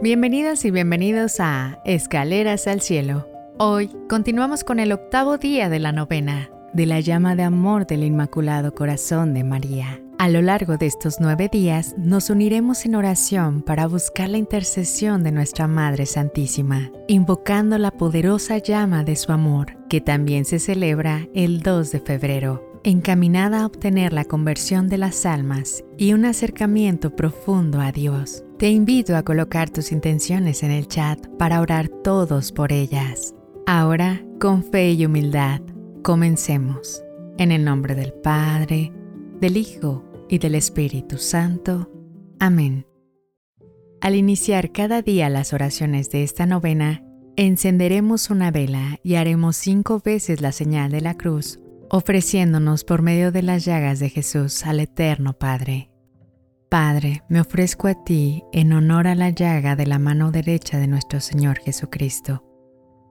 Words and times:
Bienvenidas 0.00 0.64
y 0.64 0.70
bienvenidos 0.70 1.40
a 1.40 1.80
Escaleras 1.84 2.68
al 2.68 2.80
Cielo. 2.80 3.26
Hoy 3.58 3.90
continuamos 4.08 4.62
con 4.62 4.78
el 4.78 4.92
octavo 4.92 5.38
día 5.38 5.68
de 5.68 5.80
la 5.80 5.90
novena 5.90 6.50
de 6.72 6.86
la 6.86 7.00
llama 7.00 7.34
de 7.34 7.42
amor 7.42 7.84
del 7.84 8.04
Inmaculado 8.04 8.72
Corazón 8.76 9.34
de 9.34 9.42
María. 9.42 10.00
A 10.18 10.28
lo 10.28 10.40
largo 10.40 10.76
de 10.76 10.86
estos 10.86 11.16
nueve 11.18 11.48
días 11.50 11.96
nos 11.98 12.30
uniremos 12.30 12.86
en 12.86 12.94
oración 12.94 13.62
para 13.62 13.88
buscar 13.88 14.28
la 14.28 14.38
intercesión 14.38 15.24
de 15.24 15.32
nuestra 15.32 15.66
Madre 15.66 16.06
Santísima, 16.06 16.92
invocando 17.08 17.76
la 17.76 17.90
poderosa 17.90 18.58
llama 18.58 19.02
de 19.02 19.16
su 19.16 19.32
amor, 19.32 19.78
que 19.88 20.00
también 20.00 20.44
se 20.44 20.60
celebra 20.60 21.26
el 21.34 21.60
2 21.60 21.90
de 21.90 22.00
febrero 22.00 22.68
encaminada 22.84 23.62
a 23.62 23.66
obtener 23.66 24.12
la 24.12 24.24
conversión 24.24 24.88
de 24.88 24.98
las 24.98 25.26
almas 25.26 25.84
y 25.98 26.12
un 26.12 26.24
acercamiento 26.24 27.14
profundo 27.14 27.80
a 27.80 27.92
Dios. 27.92 28.44
Te 28.58 28.70
invito 28.70 29.16
a 29.16 29.22
colocar 29.22 29.70
tus 29.70 29.92
intenciones 29.92 30.64
en 30.64 30.72
el 30.72 30.88
chat 30.88 31.24
para 31.38 31.60
orar 31.60 31.88
todos 31.88 32.50
por 32.50 32.72
ellas. 32.72 33.34
Ahora, 33.66 34.24
con 34.40 34.64
fe 34.64 34.92
y 34.92 35.06
humildad, 35.06 35.60
comencemos. 36.02 37.02
En 37.38 37.52
el 37.52 37.64
nombre 37.64 37.94
del 37.94 38.12
Padre, 38.12 38.92
del 39.40 39.56
Hijo 39.56 40.04
y 40.28 40.38
del 40.38 40.56
Espíritu 40.56 41.18
Santo. 41.18 41.88
Amén. 42.40 42.84
Al 44.00 44.16
iniciar 44.16 44.72
cada 44.72 45.02
día 45.02 45.30
las 45.30 45.52
oraciones 45.52 46.10
de 46.10 46.24
esta 46.24 46.44
novena, 46.44 47.04
encenderemos 47.36 48.28
una 48.28 48.50
vela 48.50 48.98
y 49.04 49.14
haremos 49.14 49.56
cinco 49.56 50.02
veces 50.04 50.40
la 50.40 50.50
señal 50.50 50.90
de 50.90 51.00
la 51.00 51.16
cruz 51.16 51.60
ofreciéndonos 51.90 52.84
por 52.84 53.02
medio 53.02 53.32
de 53.32 53.42
las 53.42 53.64
llagas 53.64 53.98
de 53.98 54.10
Jesús 54.10 54.66
al 54.66 54.80
Eterno 54.80 55.32
Padre. 55.32 55.90
Padre, 56.68 57.22
me 57.30 57.40
ofrezco 57.40 57.88
a 57.88 57.94
ti 57.94 58.44
en 58.52 58.74
honor 58.74 59.06
a 59.06 59.14
la 59.14 59.30
llaga 59.30 59.74
de 59.74 59.86
la 59.86 59.98
mano 59.98 60.30
derecha 60.30 60.78
de 60.78 60.86
nuestro 60.86 61.18
Señor 61.18 61.58
Jesucristo, 61.60 62.44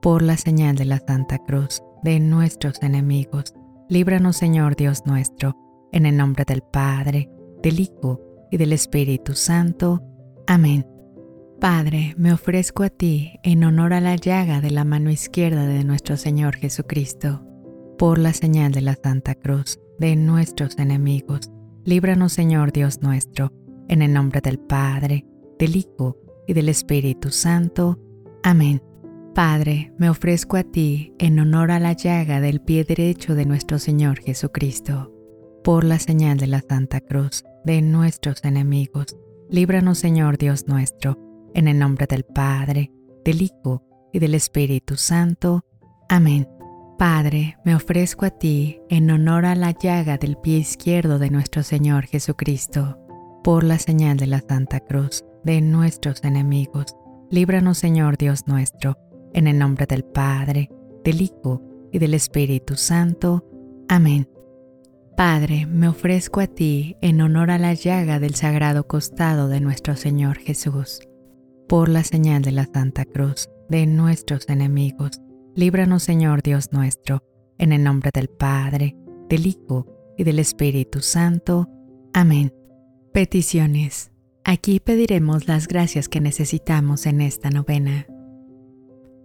por 0.00 0.22
la 0.22 0.36
señal 0.36 0.76
de 0.76 0.84
la 0.84 1.00
Santa 1.00 1.38
Cruz 1.38 1.82
de 2.04 2.20
nuestros 2.20 2.80
enemigos. 2.84 3.54
Líbranos, 3.88 4.36
Señor 4.36 4.76
Dios 4.76 5.06
nuestro, 5.06 5.56
en 5.90 6.06
el 6.06 6.16
nombre 6.16 6.44
del 6.46 6.62
Padre, 6.62 7.28
del 7.60 7.80
Hijo 7.80 8.20
y 8.52 8.58
del 8.58 8.72
Espíritu 8.72 9.34
Santo. 9.34 10.04
Amén. 10.46 10.86
Padre, 11.60 12.14
me 12.16 12.32
ofrezco 12.32 12.84
a 12.84 12.90
ti 12.90 13.40
en 13.42 13.64
honor 13.64 13.92
a 13.92 14.00
la 14.00 14.14
llaga 14.14 14.60
de 14.60 14.70
la 14.70 14.84
mano 14.84 15.10
izquierda 15.10 15.66
de 15.66 15.82
nuestro 15.82 16.16
Señor 16.16 16.54
Jesucristo 16.54 17.44
por 17.98 18.18
la 18.18 18.32
señal 18.32 18.70
de 18.70 18.82
la 18.82 18.94
Santa 18.94 19.34
Cruz 19.34 19.80
de 19.98 20.14
nuestros 20.14 20.78
enemigos. 20.78 21.50
Líbranos, 21.88 22.34
Señor 22.34 22.70
Dios 22.70 23.00
nuestro, 23.00 23.50
en 23.88 24.02
el 24.02 24.12
nombre 24.12 24.42
del 24.42 24.58
Padre, 24.58 25.24
del 25.58 25.74
Hijo 25.74 26.18
y 26.46 26.52
del 26.52 26.68
Espíritu 26.68 27.30
Santo. 27.30 27.98
Amén. 28.42 28.82
Padre, 29.34 29.94
me 29.96 30.10
ofrezco 30.10 30.58
a 30.58 30.64
ti 30.64 31.14
en 31.18 31.38
honor 31.38 31.70
a 31.70 31.80
la 31.80 31.94
llaga 31.94 32.42
del 32.42 32.60
pie 32.60 32.84
derecho 32.84 33.34
de 33.34 33.46
nuestro 33.46 33.78
Señor 33.78 34.18
Jesucristo. 34.20 35.10
Por 35.64 35.82
la 35.82 35.98
señal 35.98 36.36
de 36.36 36.48
la 36.48 36.60
Santa 36.60 37.00
Cruz 37.00 37.42
de 37.64 37.80
nuestros 37.80 38.44
enemigos. 38.44 39.16
Líbranos, 39.48 39.96
Señor 39.96 40.36
Dios 40.36 40.68
nuestro, 40.68 41.16
en 41.54 41.68
el 41.68 41.78
nombre 41.78 42.06
del 42.06 42.24
Padre, 42.24 42.92
del 43.24 43.40
Hijo 43.40 43.82
y 44.12 44.18
del 44.18 44.34
Espíritu 44.34 44.96
Santo. 44.96 45.64
Amén. 46.10 46.46
Padre, 46.98 47.56
me 47.64 47.76
ofrezco 47.76 48.26
a 48.26 48.30
ti 48.30 48.80
en 48.88 49.08
honor 49.12 49.46
a 49.46 49.54
la 49.54 49.70
llaga 49.70 50.18
del 50.18 50.36
pie 50.36 50.58
izquierdo 50.58 51.20
de 51.20 51.30
nuestro 51.30 51.62
Señor 51.62 52.06
Jesucristo, 52.06 52.98
por 53.44 53.62
la 53.62 53.78
señal 53.78 54.16
de 54.16 54.26
la 54.26 54.40
Santa 54.40 54.80
Cruz 54.80 55.24
de 55.44 55.60
nuestros 55.60 56.24
enemigos. 56.24 56.96
Líbranos, 57.30 57.78
Señor 57.78 58.18
Dios 58.18 58.48
nuestro, 58.48 58.98
en 59.32 59.46
el 59.46 59.60
nombre 59.60 59.86
del 59.86 60.02
Padre, 60.02 60.70
del 61.04 61.22
Hijo 61.22 61.62
y 61.92 62.00
del 62.00 62.14
Espíritu 62.14 62.74
Santo. 62.74 63.44
Amén. 63.88 64.28
Padre, 65.16 65.66
me 65.66 65.86
ofrezco 65.86 66.40
a 66.40 66.48
ti 66.48 66.96
en 67.00 67.20
honor 67.20 67.52
a 67.52 67.58
la 67.58 67.74
llaga 67.74 68.18
del 68.18 68.34
sagrado 68.34 68.88
costado 68.88 69.46
de 69.46 69.60
nuestro 69.60 69.94
Señor 69.94 70.38
Jesús, 70.38 70.98
por 71.68 71.88
la 71.88 72.02
señal 72.02 72.42
de 72.42 72.50
la 72.50 72.64
Santa 72.66 73.04
Cruz 73.04 73.48
de 73.68 73.86
nuestros 73.86 74.48
enemigos 74.48 75.20
Líbranos, 75.58 76.04
Señor 76.04 76.44
Dios 76.44 76.70
nuestro, 76.70 77.24
en 77.58 77.72
el 77.72 77.82
nombre 77.82 78.12
del 78.14 78.28
Padre, 78.28 78.96
del 79.28 79.44
Hijo 79.44 79.88
y 80.16 80.22
del 80.22 80.38
Espíritu 80.38 81.00
Santo. 81.00 81.68
Amén. 82.14 82.54
Peticiones. 83.12 84.12
Aquí 84.44 84.78
pediremos 84.78 85.48
las 85.48 85.66
gracias 85.66 86.08
que 86.08 86.20
necesitamos 86.20 87.06
en 87.06 87.20
esta 87.20 87.50
novena. 87.50 88.06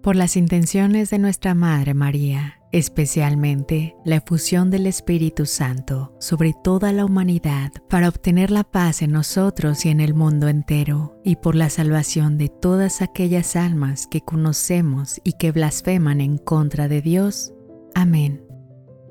Por 0.02 0.16
las 0.16 0.36
intenciones 0.36 1.12
de 1.12 1.20
nuestra 1.20 1.54
Madre 1.54 1.94
María, 1.94 2.63
especialmente 2.74 3.96
la 4.04 4.16
efusión 4.16 4.72
del 4.72 4.88
Espíritu 4.88 5.46
Santo 5.46 6.16
sobre 6.20 6.54
toda 6.64 6.92
la 6.92 7.06
humanidad 7.06 7.72
para 7.88 8.10
obtener 8.10 8.50
la 8.50 8.64
paz 8.64 9.04
en 9.04 9.12
nosotros 9.12 9.86
y 9.86 9.90
en 9.90 10.02
el 10.02 10.16
mundo 10.16 10.48
entero, 10.48 11.22
y 11.24 11.36
por 11.36 11.56
la 11.56 11.70
salvación 11.70 12.38
de 12.40 12.50
todas 12.50 13.04
aquellas 13.04 13.56
almas 13.56 14.08
que 14.08 14.22
conocemos 14.22 15.22
y 15.24 15.34
que 15.34 15.52
blasfeman 15.52 16.20
en 16.20 16.40
contra 16.40 16.88
de 16.88 17.02
Dios. 17.02 17.54
Amén. 17.94 18.44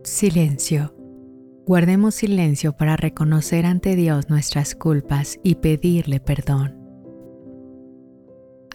Silencio. 0.03 0.95
Guardemos 1.65 2.17
silencio 2.17 2.77
para 2.77 2.97
reconocer 2.97 3.65
ante 3.65 3.95
Dios 3.95 4.29
nuestras 4.29 4.75
culpas 4.75 5.39
y 5.45 5.55
pedirle 5.55 6.19
perdón. 6.19 6.77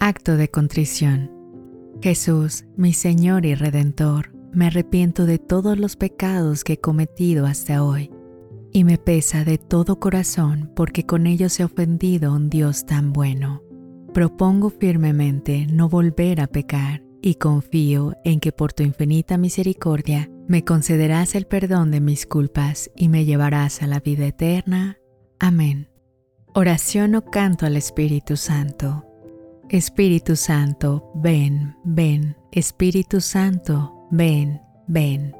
Acto 0.00 0.38
de 0.38 0.48
contrición. 0.48 1.30
Jesús, 2.00 2.64
mi 2.76 2.94
Señor 2.94 3.44
y 3.44 3.54
Redentor, 3.54 4.37
me 4.52 4.66
arrepiento 4.66 5.26
de 5.26 5.38
todos 5.38 5.78
los 5.78 5.96
pecados 5.96 6.64
que 6.64 6.74
he 6.74 6.80
cometido 6.80 7.46
hasta 7.46 7.82
hoy, 7.84 8.10
y 8.72 8.84
me 8.84 8.98
pesa 8.98 9.44
de 9.44 9.58
todo 9.58 9.98
corazón 9.98 10.70
porque 10.74 11.06
con 11.06 11.26
ellos 11.26 11.58
he 11.60 11.64
ofendido 11.64 12.30
a 12.30 12.34
un 12.34 12.50
Dios 12.50 12.86
tan 12.86 13.12
bueno. 13.12 13.62
Propongo 14.12 14.70
firmemente 14.70 15.66
no 15.70 15.88
volver 15.88 16.40
a 16.40 16.46
pecar 16.46 17.02
y 17.20 17.34
confío 17.34 18.14
en 18.24 18.40
que 18.40 18.52
por 18.52 18.72
tu 18.72 18.82
infinita 18.82 19.38
misericordia 19.38 20.30
me 20.46 20.64
concederás 20.64 21.34
el 21.34 21.46
perdón 21.46 21.90
de 21.90 22.00
mis 22.00 22.26
culpas 22.26 22.90
y 22.96 23.08
me 23.08 23.24
llevarás 23.24 23.82
a 23.82 23.86
la 23.86 24.00
vida 24.00 24.26
eterna. 24.26 24.98
Amén. 25.38 25.90
Oración 26.54 27.14
o 27.14 27.24
canto 27.24 27.66
al 27.66 27.76
Espíritu 27.76 28.36
Santo. 28.36 29.04
Espíritu 29.68 30.36
Santo, 30.36 31.12
ven, 31.14 31.76
ven. 31.84 32.36
Espíritu 32.50 33.20
Santo, 33.20 33.97
ven, 34.10 34.60
ven. 34.86 35.34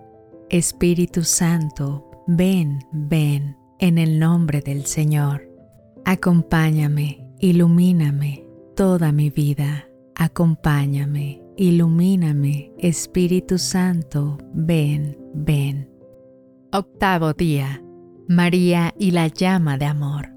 Espíritu 0.50 1.24
Santo, 1.24 2.24
ven, 2.26 2.80
ven, 2.92 3.56
en 3.78 3.98
el 3.98 4.18
nombre 4.18 4.60
del 4.60 4.86
Señor. 4.86 5.48
Acompáñame, 6.04 7.26
ilumíname 7.38 8.46
toda 8.74 9.12
mi 9.12 9.30
vida. 9.30 9.88
Acompáñame, 10.14 11.42
ilumíname, 11.56 12.72
Espíritu 12.78 13.58
Santo, 13.58 14.38
ven, 14.54 15.18
ven. 15.34 15.90
Octavo 16.72 17.32
día. 17.32 17.82
María 18.28 18.94
y 18.98 19.10
la 19.12 19.28
llama 19.28 19.78
de 19.78 19.86
amor. 19.86 20.30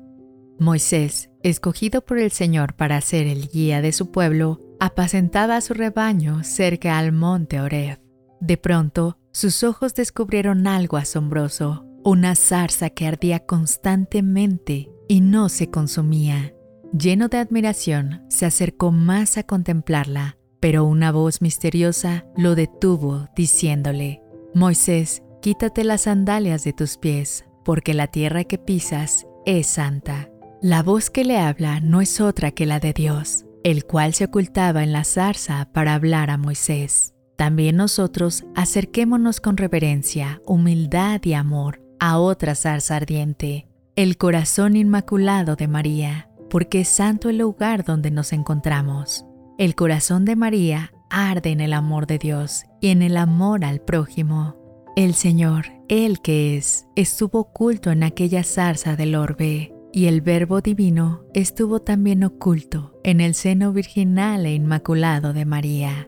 Moisés, 0.60 1.30
escogido 1.44 2.02
por 2.02 2.20
el 2.20 2.32
Señor 2.32 2.76
para 2.76 3.02
ser 3.02 3.28
el 3.28 3.48
guía 3.50 3.82
de 3.82 3.92
su 3.92 4.12
pueblo, 4.12 4.60
apacentaba 4.80 5.58
a 5.58 5.62
su 5.62 5.74
rebaño 5.74 6.44
cerca 6.44 6.98
al 6.98 7.12
monte 7.12 7.62
Oreb. 7.62 8.01
De 8.42 8.58
pronto, 8.58 9.20
sus 9.32 9.64
ojos 9.64 9.94
descubrieron 9.94 10.68
algo 10.68 10.98
asombroso, 10.98 11.86
una 12.04 12.36
zarza 12.36 12.90
que 12.90 13.08
ardía 13.08 13.40
constantemente 13.40 14.90
y 15.08 15.22
no 15.22 15.48
se 15.48 15.70
consumía. 15.70 16.54
Lleno 16.92 17.30
de 17.30 17.38
admiración, 17.38 18.26
se 18.30 18.48
acercó 18.48 18.92
más 18.92 19.38
a 19.38 19.44
contemplarla, 19.44 20.38
pero 20.60 20.86
una 20.86 21.12
voz 21.12 21.42
misteriosa 21.42 22.26
lo 22.36 22.56
detuvo, 22.56 23.28
diciéndole, 23.36 24.22
Moisés, 24.56 25.22
quítate 25.42 25.84
las 25.84 26.02
sandalias 26.02 26.64
de 26.64 26.74
tus 26.74 26.98
pies, 26.98 27.46
porque 27.64 27.94
la 27.94 28.08
tierra 28.08 28.44
que 28.44 28.58
pisas 28.58 29.28
es 29.46 29.68
santa. 29.68 30.30
La 30.62 30.82
voz 30.82 31.12
que 31.12 31.24
le 31.24 31.38
habla 31.38 31.80
no 31.80 32.02
es 32.02 32.20
otra 32.20 32.52
que 32.52 32.66
la 32.66 32.80
de 32.80 32.94
Dios, 32.94 33.46
el 33.64 33.86
cual 33.86 34.16
se 34.16 34.26
ocultaba 34.26 34.84
en 34.84 34.94
la 34.94 35.04
zarza 35.04 35.70
para 35.72 35.94
hablar 35.94 36.32
a 36.32 36.38
Moisés. 36.38 37.14
También 37.42 37.76
nosotros 37.76 38.46
acerquémonos 38.54 39.42
con 39.42 39.58
reverencia, 39.58 40.44
humildad 40.46 41.22
y 41.24 41.34
amor 41.34 41.82
a 42.00 42.20
otra 42.20 42.54
zarza 42.54 42.98
ardiente, 42.98 43.68
el 43.96 44.18
corazón 44.18 44.76
inmaculado 44.76 45.56
de 45.56 45.68
María, 45.68 46.30
porque 46.52 46.82
es 46.82 46.88
santo 46.88 47.30
el 47.30 47.40
lugar 47.40 47.84
donde 47.84 48.12
nos 48.12 48.32
encontramos. 48.32 49.26
El 49.58 49.74
corazón 49.74 50.24
de 50.24 50.36
María 50.36 50.94
arde 51.10 51.50
en 51.50 51.62
el 51.62 51.74
amor 51.74 52.06
de 52.06 52.20
Dios 52.20 52.66
y 52.80 52.90
en 52.90 53.02
el 53.02 53.18
amor 53.18 53.66
al 53.66 53.82
prójimo. 53.82 54.56
El 54.96 55.16
Señor, 55.16 55.66
el 55.88 56.22
que 56.22 56.58
es, 56.58 56.86
estuvo 56.96 57.40
oculto 57.40 57.90
en 57.90 58.04
aquella 58.04 58.44
zarza 58.44 58.96
del 58.96 59.16
orbe, 59.16 59.74
y 59.92 60.06
el 60.06 60.22
Verbo 60.22 60.62
Divino 60.62 61.24
estuvo 61.34 61.82
también 61.82 62.24
oculto 62.24 63.00
en 63.04 63.20
el 63.20 63.34
seno 63.34 63.74
virginal 63.74 64.46
e 64.46 64.54
inmaculado 64.54 65.34
de 65.34 65.46
María. 65.46 66.08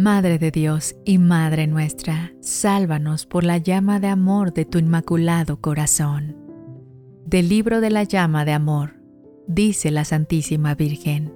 Madre 0.00 0.38
de 0.38 0.50
Dios 0.50 0.96
y 1.04 1.18
Madre 1.18 1.66
nuestra, 1.66 2.32
sálvanos 2.40 3.26
por 3.26 3.44
la 3.44 3.58
llama 3.58 4.00
de 4.00 4.06
amor 4.06 4.54
de 4.54 4.64
tu 4.64 4.78
inmaculado 4.78 5.60
corazón. 5.60 6.38
Del 7.26 7.50
libro 7.50 7.82
de 7.82 7.90
la 7.90 8.04
llama 8.04 8.46
de 8.46 8.52
amor, 8.52 8.94
dice 9.46 9.90
la 9.90 10.06
Santísima 10.06 10.74
Virgen, 10.74 11.34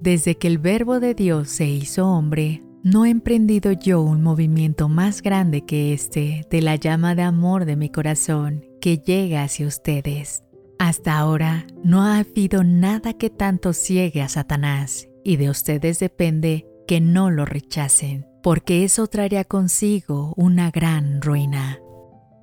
desde 0.00 0.36
que 0.36 0.46
el 0.46 0.58
Verbo 0.58 1.00
de 1.00 1.14
Dios 1.14 1.48
se 1.48 1.66
hizo 1.66 2.06
hombre, 2.06 2.62
no 2.84 3.04
he 3.04 3.10
emprendido 3.10 3.72
yo 3.72 4.02
un 4.02 4.22
movimiento 4.22 4.88
más 4.88 5.20
grande 5.20 5.62
que 5.64 5.92
este 5.92 6.46
de 6.48 6.62
la 6.62 6.76
llama 6.76 7.16
de 7.16 7.22
amor 7.22 7.64
de 7.64 7.74
mi 7.74 7.90
corazón 7.90 8.64
que 8.80 8.98
llega 8.98 9.42
hacia 9.42 9.66
ustedes. 9.66 10.44
Hasta 10.78 11.18
ahora 11.18 11.66
no 11.82 12.02
ha 12.02 12.18
habido 12.18 12.62
nada 12.62 13.14
que 13.14 13.30
tanto 13.30 13.72
ciegue 13.72 14.22
a 14.22 14.28
Satanás 14.28 15.08
y 15.24 15.38
de 15.38 15.50
ustedes 15.50 15.98
depende 15.98 16.68
que 16.86 17.00
no 17.00 17.30
lo 17.30 17.44
rechacen, 17.44 18.26
porque 18.42 18.84
eso 18.84 19.06
traerá 19.06 19.44
consigo 19.44 20.32
una 20.36 20.70
gran 20.70 21.20
ruina. 21.20 21.78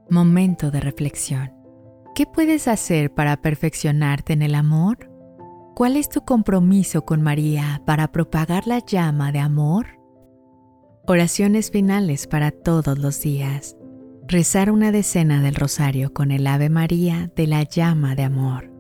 Momento 0.10 0.70
de 0.72 0.80
reflexión. 0.82 1.54
¿Qué 2.16 2.26
puedes 2.26 2.68
hacer 2.68 3.14
para 3.14 3.38
perfeccionarte 3.38 4.34
en 4.34 4.42
el 4.42 4.56
amor? 4.56 5.10
¿Cuál 5.76 5.98
es 5.98 6.10
tu 6.10 6.22
compromiso 6.22 7.04
con 7.04 7.22
María 7.22 7.82
para 7.86 8.12
propagar 8.12 8.68
la 8.68 8.80
llama 8.80 9.32
de 9.32 9.40
amor? 9.40 9.88
Oraciones 11.08 11.72
finales 11.72 12.28
para 12.28 12.52
todos 12.52 13.00
los 13.00 13.20
días. 13.22 13.76
Rezar 14.28 14.72
una 14.72 14.92
decena 14.92 15.42
del 15.42 15.56
rosario 15.56 16.14
con 16.14 16.32
el 16.32 16.48
Ave 16.48 16.70
María 16.70 17.32
de 17.36 17.48
la 17.48 17.64
llama 17.64 18.16
de 18.16 18.24
amor. 18.24 18.73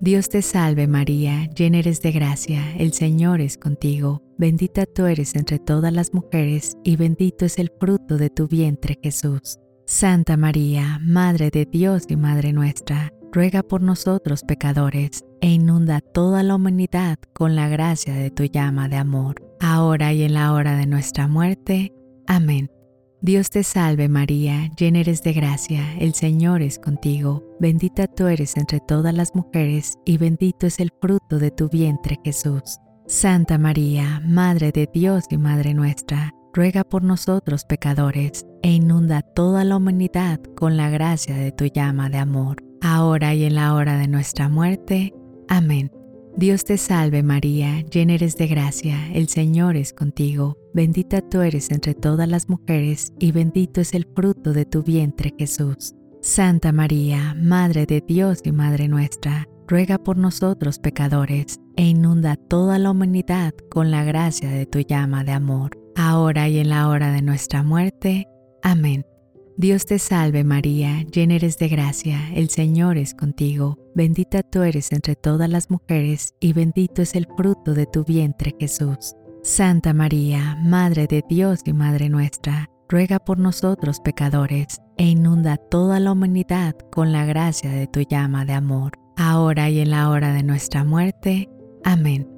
Dios 0.00 0.28
te 0.28 0.42
salve 0.42 0.86
María, 0.86 1.48
llena 1.56 1.78
eres 1.78 2.02
de 2.02 2.12
gracia, 2.12 2.62
el 2.76 2.92
Señor 2.92 3.40
es 3.40 3.56
contigo, 3.56 4.22
bendita 4.36 4.84
tú 4.84 5.06
eres 5.06 5.34
entre 5.34 5.58
todas 5.58 5.90
las 5.90 6.12
mujeres 6.12 6.76
y 6.84 6.96
bendito 6.96 7.46
es 7.46 7.58
el 7.58 7.72
fruto 7.80 8.18
de 8.18 8.28
tu 8.28 8.46
vientre 8.46 8.98
Jesús. 9.02 9.58
Santa 9.86 10.36
María, 10.36 10.98
Madre 11.00 11.50
de 11.50 11.64
Dios 11.64 12.04
y 12.08 12.16
Madre 12.16 12.52
nuestra, 12.52 13.10
ruega 13.32 13.62
por 13.62 13.80
nosotros 13.80 14.42
pecadores 14.42 15.24
e 15.40 15.48
inunda 15.48 16.00
toda 16.00 16.42
la 16.42 16.56
humanidad 16.56 17.18
con 17.32 17.56
la 17.56 17.68
gracia 17.68 18.14
de 18.14 18.30
tu 18.30 18.44
llama 18.44 18.88
de 18.88 18.96
amor, 18.96 19.42
ahora 19.60 20.12
y 20.12 20.24
en 20.24 20.34
la 20.34 20.52
hora 20.52 20.76
de 20.76 20.86
nuestra 20.86 21.26
muerte. 21.26 21.94
Amén. 22.26 22.75
Dios 23.26 23.50
te 23.50 23.64
salve 23.64 24.08
María, 24.08 24.70
llena 24.78 25.00
eres 25.00 25.20
de 25.24 25.32
gracia, 25.32 25.82
el 25.98 26.14
Señor 26.14 26.62
es 26.62 26.78
contigo, 26.78 27.42
bendita 27.58 28.06
tú 28.06 28.28
eres 28.28 28.56
entre 28.56 28.78
todas 28.78 29.12
las 29.12 29.34
mujeres 29.34 29.98
y 30.04 30.16
bendito 30.16 30.68
es 30.68 30.78
el 30.78 30.92
fruto 31.00 31.40
de 31.40 31.50
tu 31.50 31.68
vientre 31.68 32.20
Jesús. 32.24 32.78
Santa 33.08 33.58
María, 33.58 34.22
Madre 34.24 34.70
de 34.70 34.88
Dios 34.94 35.24
y 35.28 35.38
Madre 35.38 35.74
nuestra, 35.74 36.32
ruega 36.54 36.84
por 36.84 37.02
nosotros 37.02 37.64
pecadores 37.64 38.46
e 38.62 38.70
inunda 38.70 39.22
toda 39.22 39.64
la 39.64 39.76
humanidad 39.76 40.38
con 40.56 40.76
la 40.76 40.88
gracia 40.88 41.34
de 41.34 41.50
tu 41.50 41.64
llama 41.64 42.08
de 42.08 42.18
amor, 42.18 42.62
ahora 42.80 43.34
y 43.34 43.42
en 43.42 43.56
la 43.56 43.74
hora 43.74 43.98
de 43.98 44.06
nuestra 44.06 44.48
muerte. 44.48 45.12
Amén. 45.48 45.90
Dios 46.36 46.64
te 46.64 46.76
salve 46.76 47.22
María, 47.22 47.80
llena 47.80 48.12
eres 48.12 48.36
de 48.36 48.46
gracia, 48.46 49.10
el 49.14 49.28
Señor 49.28 49.74
es 49.74 49.94
contigo, 49.94 50.58
bendita 50.74 51.22
tú 51.22 51.40
eres 51.40 51.70
entre 51.70 51.94
todas 51.94 52.28
las 52.28 52.50
mujeres 52.50 53.14
y 53.18 53.32
bendito 53.32 53.80
es 53.80 53.94
el 53.94 54.06
fruto 54.14 54.52
de 54.52 54.66
tu 54.66 54.82
vientre 54.82 55.32
Jesús. 55.38 55.94
Santa 56.20 56.72
María, 56.72 57.34
Madre 57.40 57.86
de 57.86 58.02
Dios 58.06 58.40
y 58.44 58.52
Madre 58.52 58.86
nuestra, 58.86 59.48
ruega 59.66 59.96
por 59.96 60.18
nosotros 60.18 60.78
pecadores 60.78 61.58
e 61.74 61.84
inunda 61.84 62.36
toda 62.36 62.78
la 62.78 62.90
humanidad 62.90 63.54
con 63.70 63.90
la 63.90 64.04
gracia 64.04 64.50
de 64.50 64.66
tu 64.66 64.80
llama 64.80 65.24
de 65.24 65.32
amor, 65.32 65.70
ahora 65.96 66.50
y 66.50 66.58
en 66.58 66.68
la 66.68 66.88
hora 66.88 67.12
de 67.12 67.22
nuestra 67.22 67.62
muerte. 67.62 68.28
Amén. 68.62 69.06
Dios 69.58 69.86
te 69.86 69.98
salve 69.98 70.44
María, 70.44 71.02
llena 71.10 71.36
eres 71.36 71.56
de 71.56 71.68
gracia, 71.68 72.20
el 72.34 72.50
Señor 72.50 72.98
es 72.98 73.14
contigo, 73.14 73.78
bendita 73.94 74.42
tú 74.42 74.62
eres 74.62 74.92
entre 74.92 75.16
todas 75.16 75.48
las 75.48 75.70
mujeres 75.70 76.34
y 76.40 76.52
bendito 76.52 77.00
es 77.00 77.14
el 77.14 77.26
fruto 77.38 77.72
de 77.72 77.86
tu 77.86 78.04
vientre 78.04 78.54
Jesús. 78.60 79.14
Santa 79.42 79.94
María, 79.94 80.58
Madre 80.62 81.06
de 81.06 81.24
Dios 81.26 81.60
y 81.64 81.72
Madre 81.72 82.10
nuestra, 82.10 82.68
ruega 82.86 83.18
por 83.18 83.38
nosotros 83.38 84.00
pecadores 84.00 84.82
e 84.98 85.06
inunda 85.06 85.56
toda 85.56 86.00
la 86.00 86.12
humanidad 86.12 86.76
con 86.92 87.10
la 87.12 87.24
gracia 87.24 87.70
de 87.70 87.86
tu 87.86 88.00
llama 88.02 88.44
de 88.44 88.52
amor, 88.52 88.92
ahora 89.16 89.70
y 89.70 89.80
en 89.80 89.90
la 89.90 90.10
hora 90.10 90.34
de 90.34 90.42
nuestra 90.42 90.84
muerte. 90.84 91.48
Amén. 91.82 92.35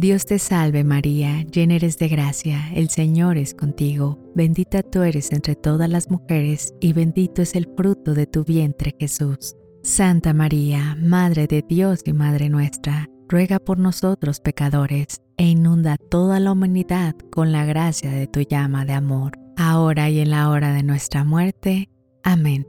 Dios 0.00 0.24
te 0.24 0.38
salve 0.38 0.82
María, 0.82 1.42
llena 1.42 1.74
eres 1.74 1.98
de 1.98 2.08
gracia, 2.08 2.72
el 2.74 2.88
Señor 2.88 3.36
es 3.36 3.52
contigo, 3.52 4.18
bendita 4.34 4.82
tú 4.82 5.02
eres 5.02 5.30
entre 5.30 5.56
todas 5.56 5.90
las 5.90 6.10
mujeres 6.10 6.72
y 6.80 6.94
bendito 6.94 7.42
es 7.42 7.54
el 7.54 7.68
fruto 7.76 8.14
de 8.14 8.26
tu 8.26 8.42
vientre 8.42 8.96
Jesús. 8.98 9.56
Santa 9.82 10.32
María, 10.32 10.96
Madre 10.98 11.46
de 11.46 11.62
Dios 11.68 12.00
y 12.06 12.14
Madre 12.14 12.48
nuestra, 12.48 13.10
ruega 13.28 13.58
por 13.58 13.78
nosotros 13.78 14.40
pecadores 14.40 15.20
e 15.36 15.48
inunda 15.48 15.98
toda 15.98 16.40
la 16.40 16.52
humanidad 16.52 17.14
con 17.30 17.52
la 17.52 17.66
gracia 17.66 18.10
de 18.10 18.26
tu 18.26 18.40
llama 18.40 18.86
de 18.86 18.94
amor, 18.94 19.32
ahora 19.58 20.08
y 20.08 20.20
en 20.20 20.30
la 20.30 20.48
hora 20.48 20.72
de 20.72 20.82
nuestra 20.82 21.24
muerte. 21.24 21.90
Amén. 22.22 22.66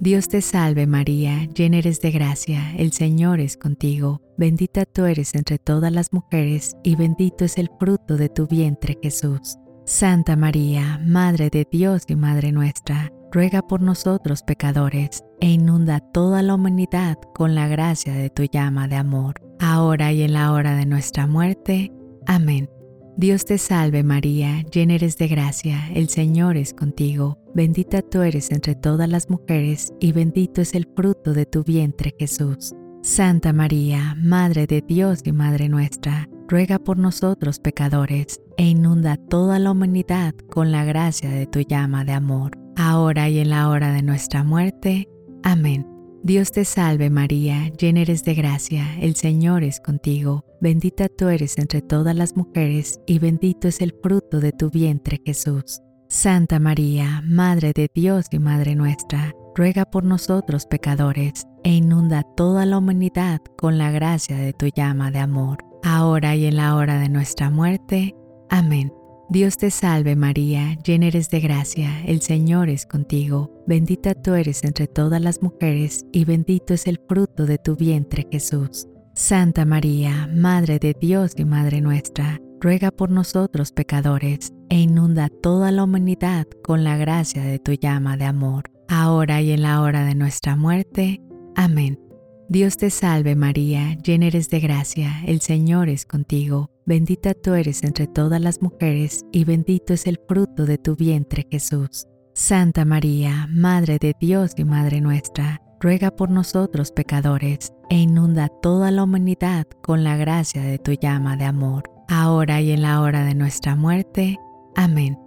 Dios 0.00 0.28
te 0.28 0.42
salve 0.42 0.86
María, 0.86 1.48
llena 1.54 1.78
eres 1.78 2.00
de 2.00 2.10
gracia, 2.10 2.74
el 2.76 2.92
Señor 2.92 3.40
es 3.40 3.56
contigo, 3.56 4.20
bendita 4.36 4.84
tú 4.84 5.04
eres 5.04 5.34
entre 5.34 5.58
todas 5.58 5.92
las 5.92 6.12
mujeres 6.12 6.76
y 6.82 6.96
bendito 6.96 7.44
es 7.44 7.58
el 7.58 7.70
fruto 7.78 8.16
de 8.16 8.28
tu 8.28 8.46
vientre 8.46 8.98
Jesús. 9.02 9.56
Santa 9.86 10.34
María, 10.36 11.00
Madre 11.04 11.50
de 11.50 11.66
Dios 11.70 12.04
y 12.08 12.16
Madre 12.16 12.52
nuestra, 12.52 13.12
ruega 13.30 13.62
por 13.62 13.82
nosotros 13.82 14.42
pecadores 14.42 15.22
e 15.40 15.50
inunda 15.50 16.00
toda 16.00 16.42
la 16.42 16.54
humanidad 16.54 17.18
con 17.34 17.54
la 17.54 17.68
gracia 17.68 18.14
de 18.14 18.30
tu 18.30 18.44
llama 18.44 18.88
de 18.88 18.96
amor, 18.96 19.40
ahora 19.60 20.12
y 20.12 20.22
en 20.22 20.32
la 20.32 20.52
hora 20.52 20.74
de 20.74 20.86
nuestra 20.86 21.26
muerte. 21.26 21.92
Amén. 22.26 22.68
Dios 23.16 23.44
te 23.44 23.58
salve 23.58 24.02
María, 24.02 24.64
llena 24.72 24.94
eres 24.94 25.16
de 25.18 25.28
gracia, 25.28 25.88
el 25.94 26.08
Señor 26.08 26.56
es 26.56 26.74
contigo, 26.74 27.38
bendita 27.54 28.02
tú 28.02 28.22
eres 28.22 28.50
entre 28.50 28.74
todas 28.74 29.08
las 29.08 29.30
mujeres 29.30 29.92
y 30.00 30.10
bendito 30.10 30.60
es 30.60 30.74
el 30.74 30.88
fruto 30.96 31.32
de 31.32 31.46
tu 31.46 31.62
vientre 31.62 32.12
Jesús. 32.18 32.74
Santa 33.02 33.52
María, 33.52 34.16
Madre 34.18 34.66
de 34.66 34.80
Dios 34.80 35.20
y 35.24 35.30
Madre 35.30 35.68
nuestra, 35.68 36.28
ruega 36.48 36.80
por 36.80 36.98
nosotros 36.98 37.60
pecadores 37.60 38.40
e 38.56 38.64
inunda 38.64 39.16
toda 39.16 39.60
la 39.60 39.70
humanidad 39.70 40.34
con 40.50 40.72
la 40.72 40.84
gracia 40.84 41.30
de 41.30 41.46
tu 41.46 41.60
llama 41.60 42.04
de 42.04 42.14
amor, 42.14 42.58
ahora 42.74 43.28
y 43.28 43.38
en 43.38 43.50
la 43.50 43.68
hora 43.68 43.92
de 43.92 44.02
nuestra 44.02 44.42
muerte. 44.42 45.08
Amén. 45.44 45.86
Dios 46.24 46.52
te 46.52 46.64
salve 46.64 47.10
María, 47.10 47.68
llena 47.78 48.00
eres 48.00 48.24
de 48.24 48.34
gracia, 48.34 48.98
el 48.98 49.14
Señor 49.14 49.62
es 49.62 49.78
contigo, 49.78 50.44
bendita 50.64 51.10
tú 51.10 51.28
eres 51.28 51.58
entre 51.58 51.82
todas 51.82 52.16
las 52.16 52.38
mujeres 52.38 52.98
y 53.06 53.18
bendito 53.18 53.68
es 53.68 53.82
el 53.82 53.94
fruto 54.02 54.40
de 54.40 54.50
tu 54.50 54.70
vientre 54.70 55.20
Jesús. 55.22 55.82
Santa 56.08 56.58
María, 56.58 57.22
Madre 57.22 57.72
de 57.74 57.90
Dios 57.94 58.28
y 58.30 58.38
Madre 58.38 58.74
nuestra, 58.74 59.34
ruega 59.54 59.84
por 59.84 60.04
nosotros 60.04 60.64
pecadores 60.64 61.46
e 61.64 61.74
inunda 61.74 62.22
toda 62.34 62.64
la 62.64 62.78
humanidad 62.78 63.42
con 63.58 63.76
la 63.76 63.90
gracia 63.90 64.38
de 64.38 64.54
tu 64.54 64.68
llama 64.74 65.10
de 65.10 65.18
amor, 65.18 65.58
ahora 65.82 66.34
y 66.34 66.46
en 66.46 66.56
la 66.56 66.76
hora 66.76 66.98
de 66.98 67.10
nuestra 67.10 67.50
muerte. 67.50 68.16
Amén. 68.48 68.90
Dios 69.28 69.58
te 69.58 69.70
salve 69.70 70.16
María, 70.16 70.78
llena 70.82 71.08
eres 71.08 71.28
de 71.28 71.40
gracia, 71.40 72.02
el 72.06 72.22
Señor 72.22 72.70
es 72.70 72.86
contigo, 72.86 73.62
bendita 73.66 74.14
tú 74.14 74.32
eres 74.32 74.64
entre 74.64 74.86
todas 74.86 75.20
las 75.20 75.42
mujeres 75.42 76.06
y 76.10 76.24
bendito 76.24 76.72
es 76.72 76.86
el 76.86 76.98
fruto 77.06 77.44
de 77.44 77.58
tu 77.58 77.76
vientre 77.76 78.26
Jesús. 78.32 78.88
Santa 79.16 79.64
María, 79.64 80.28
Madre 80.34 80.80
de 80.80 80.92
Dios 80.92 81.34
y 81.36 81.44
Madre 81.44 81.80
nuestra, 81.80 82.40
ruega 82.60 82.90
por 82.90 83.10
nosotros 83.10 83.70
pecadores 83.70 84.52
e 84.68 84.80
inunda 84.80 85.28
toda 85.28 85.70
la 85.70 85.84
humanidad 85.84 86.48
con 86.64 86.82
la 86.82 86.96
gracia 86.96 87.44
de 87.44 87.60
tu 87.60 87.74
llama 87.74 88.16
de 88.16 88.24
amor, 88.24 88.72
ahora 88.88 89.40
y 89.40 89.52
en 89.52 89.62
la 89.62 89.82
hora 89.82 90.04
de 90.04 90.16
nuestra 90.16 90.56
muerte. 90.56 91.22
Amén. 91.54 92.00
Dios 92.48 92.76
te 92.76 92.90
salve 92.90 93.36
María, 93.36 93.96
llena 94.02 94.26
eres 94.26 94.50
de 94.50 94.58
gracia, 94.58 95.22
el 95.26 95.40
Señor 95.40 95.88
es 95.88 96.06
contigo, 96.06 96.72
bendita 96.84 97.34
tú 97.34 97.54
eres 97.54 97.84
entre 97.84 98.08
todas 98.08 98.40
las 98.40 98.62
mujeres 98.62 99.24
y 99.30 99.44
bendito 99.44 99.94
es 99.94 100.08
el 100.08 100.18
fruto 100.28 100.66
de 100.66 100.76
tu 100.76 100.96
vientre 100.96 101.46
Jesús. 101.48 102.08
Santa 102.34 102.84
María, 102.84 103.46
Madre 103.48 103.98
de 104.00 104.12
Dios 104.18 104.54
y 104.56 104.64
Madre 104.64 105.00
nuestra, 105.00 105.62
ruega 105.84 106.10
por 106.10 106.30
nosotros 106.30 106.92
pecadores 106.92 107.74
e 107.90 107.98
inunda 107.98 108.48
toda 108.48 108.90
la 108.90 109.04
humanidad 109.04 109.66
con 109.82 110.02
la 110.02 110.16
gracia 110.16 110.62
de 110.62 110.78
tu 110.78 110.92
llama 110.92 111.36
de 111.36 111.44
amor, 111.44 111.90
ahora 112.08 112.62
y 112.62 112.72
en 112.72 112.80
la 112.80 113.02
hora 113.02 113.22
de 113.22 113.34
nuestra 113.34 113.76
muerte. 113.76 114.38
Amén. 114.74 115.18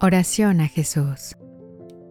Oración 0.00 0.60
a 0.60 0.68
Jesús. 0.68 1.34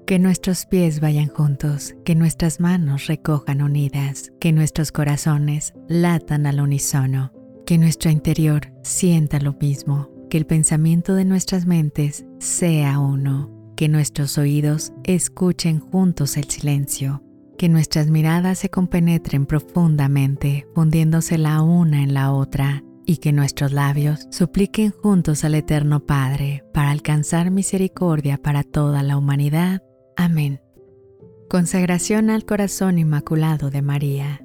Que 0.05 0.19
nuestros 0.19 0.65
pies 0.65 0.99
vayan 0.99 1.29
juntos, 1.29 1.95
que 2.03 2.15
nuestras 2.15 2.59
manos 2.59 3.07
recojan 3.07 3.61
unidas, 3.61 4.33
que 4.41 4.51
nuestros 4.51 4.91
corazones 4.91 5.73
latan 5.87 6.47
al 6.47 6.59
unísono, 6.59 7.31
que 7.65 7.77
nuestro 7.77 8.11
interior 8.11 8.73
sienta 8.83 9.39
lo 9.39 9.53
mismo, 9.53 10.09
que 10.29 10.37
el 10.37 10.45
pensamiento 10.45 11.15
de 11.15 11.23
nuestras 11.23 11.65
mentes 11.65 12.25
sea 12.39 12.99
uno, 12.99 13.71
que 13.77 13.87
nuestros 13.87 14.37
oídos 14.37 14.91
escuchen 15.05 15.79
juntos 15.79 16.35
el 16.35 16.49
silencio, 16.49 17.24
que 17.57 17.69
nuestras 17.69 18.07
miradas 18.07 18.59
se 18.59 18.69
compenetren 18.69 19.45
profundamente, 19.45 20.67
fundiéndose 20.75 21.37
la 21.37 21.61
una 21.61 22.03
en 22.03 22.13
la 22.13 22.31
otra, 22.31 22.83
y 23.05 23.17
que 23.17 23.31
nuestros 23.31 23.71
labios 23.71 24.27
supliquen 24.31 24.91
juntos 24.91 25.43
al 25.43 25.55
Eterno 25.55 26.05
Padre 26.05 26.63
para 26.73 26.91
alcanzar 26.91 27.51
misericordia 27.51 28.37
para 28.37 28.63
toda 28.63 29.03
la 29.03 29.17
humanidad. 29.17 29.83
Amén. 30.15 30.61
Consagración 31.49 32.29
al 32.29 32.45
corazón 32.45 32.97
inmaculado 32.97 33.69
de 33.69 33.81
María. 33.81 34.41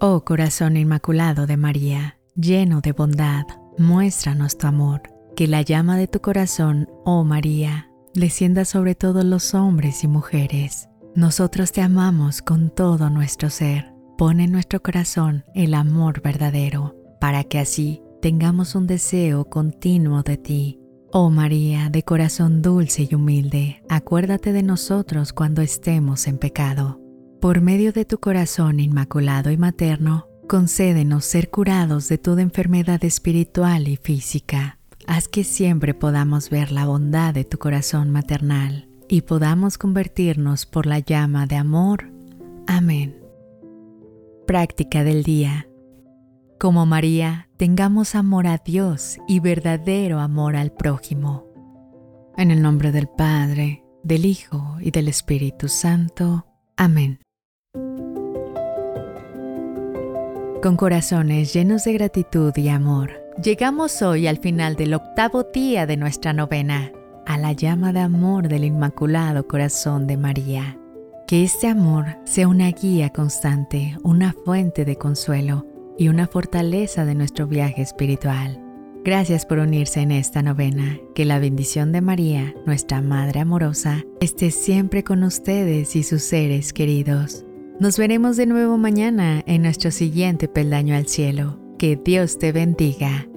Oh 0.00 0.24
corazón 0.24 0.76
inmaculado 0.76 1.46
de 1.46 1.56
María, 1.56 2.18
lleno 2.34 2.80
de 2.80 2.92
bondad, 2.92 3.44
muéstranos 3.76 4.56
tu 4.56 4.66
amor, 4.66 5.02
que 5.36 5.46
la 5.46 5.62
llama 5.62 5.96
de 5.96 6.06
tu 6.06 6.20
corazón, 6.20 6.88
oh 7.04 7.24
María, 7.24 7.90
descienda 8.14 8.64
sobre 8.64 8.94
todos 8.94 9.24
los 9.24 9.54
hombres 9.54 10.04
y 10.04 10.08
mujeres. 10.08 10.87
Nosotros 11.18 11.72
te 11.72 11.82
amamos 11.82 12.42
con 12.42 12.70
todo 12.70 13.10
nuestro 13.10 13.50
ser. 13.50 13.92
Pon 14.16 14.38
en 14.38 14.52
nuestro 14.52 14.80
corazón 14.80 15.44
el 15.52 15.74
amor 15.74 16.22
verdadero 16.22 16.94
para 17.20 17.42
que 17.42 17.58
así 17.58 18.00
tengamos 18.22 18.76
un 18.76 18.86
deseo 18.86 19.44
continuo 19.46 20.22
de 20.22 20.36
ti. 20.36 20.78
Oh 21.10 21.28
María, 21.28 21.90
de 21.90 22.04
corazón 22.04 22.62
dulce 22.62 23.08
y 23.10 23.16
humilde, 23.16 23.82
acuérdate 23.88 24.52
de 24.52 24.62
nosotros 24.62 25.32
cuando 25.32 25.60
estemos 25.60 26.28
en 26.28 26.38
pecado. 26.38 27.00
Por 27.40 27.62
medio 27.62 27.92
de 27.92 28.04
tu 28.04 28.18
corazón 28.18 28.78
inmaculado 28.78 29.50
y 29.50 29.56
materno, 29.56 30.28
concédenos 30.48 31.24
ser 31.24 31.50
curados 31.50 32.08
de 32.08 32.18
toda 32.18 32.42
enfermedad 32.42 33.02
espiritual 33.02 33.88
y 33.88 33.96
física. 33.96 34.78
Haz 35.08 35.26
que 35.26 35.42
siempre 35.42 35.94
podamos 35.94 36.48
ver 36.48 36.70
la 36.70 36.86
bondad 36.86 37.34
de 37.34 37.44
tu 37.44 37.58
corazón 37.58 38.10
maternal 38.10 38.87
y 39.08 39.22
podamos 39.22 39.78
convertirnos 39.78 40.66
por 40.66 40.86
la 40.86 40.98
llama 40.98 41.46
de 41.46 41.56
amor. 41.56 42.10
Amén. 42.66 43.16
Práctica 44.46 45.04
del 45.04 45.22
día 45.22 45.68
como 46.58 46.86
María, 46.86 47.48
tengamos 47.56 48.16
amor 48.16 48.48
a 48.48 48.58
Dios 48.58 49.18
y 49.28 49.38
verdadero 49.38 50.18
amor 50.18 50.56
al 50.56 50.72
prójimo. 50.72 51.46
En 52.36 52.50
el 52.50 52.62
nombre 52.62 52.90
del 52.90 53.06
Padre, 53.06 53.84
del 54.02 54.24
Hijo 54.24 54.76
y 54.80 54.90
del 54.90 55.06
Espíritu 55.06 55.68
Santo. 55.68 56.46
Amén. 56.76 57.20
Con 60.60 60.76
corazones 60.76 61.52
llenos 61.52 61.84
de 61.84 61.92
gratitud 61.92 62.52
y 62.56 62.68
amor, 62.70 63.12
llegamos 63.40 64.02
hoy 64.02 64.26
al 64.26 64.38
final 64.38 64.74
del 64.74 64.94
octavo 64.94 65.44
día 65.44 65.86
de 65.86 65.96
nuestra 65.96 66.32
novena, 66.32 66.90
a 67.28 67.36
la 67.36 67.52
llama 67.52 67.92
de 67.92 68.00
amor 68.00 68.48
del 68.48 68.64
Inmaculado 68.64 69.46
Corazón 69.46 70.06
de 70.06 70.16
María. 70.16 70.78
Que 71.26 71.44
este 71.44 71.68
amor 71.68 72.06
sea 72.24 72.48
una 72.48 72.70
guía 72.70 73.10
constante, 73.10 73.98
una 74.02 74.32
fuente 74.32 74.86
de 74.86 74.96
consuelo 74.96 75.66
y 75.98 76.08
una 76.08 76.26
fortaleza 76.26 77.04
de 77.04 77.14
nuestro 77.14 77.46
viaje 77.46 77.82
espiritual. 77.82 78.64
Gracias 79.04 79.44
por 79.44 79.58
unirse 79.58 80.00
en 80.00 80.10
esta 80.10 80.40
novena. 80.40 80.98
Que 81.14 81.26
la 81.26 81.38
bendición 81.38 81.92
de 81.92 82.00
María, 82.00 82.54
nuestra 82.64 83.02
Madre 83.02 83.40
amorosa, 83.40 84.04
esté 84.20 84.50
siempre 84.50 85.04
con 85.04 85.22
ustedes 85.22 85.96
y 85.96 86.04
sus 86.04 86.22
seres 86.22 86.72
queridos. 86.72 87.44
Nos 87.78 87.98
veremos 87.98 88.38
de 88.38 88.46
nuevo 88.46 88.78
mañana 88.78 89.42
en 89.46 89.62
nuestro 89.62 89.90
siguiente 89.90 90.48
peldaño 90.48 90.96
al 90.96 91.06
cielo. 91.06 91.60
Que 91.78 92.00
Dios 92.02 92.38
te 92.38 92.52
bendiga. 92.52 93.28